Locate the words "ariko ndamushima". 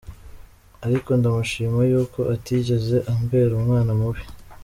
0.85-1.79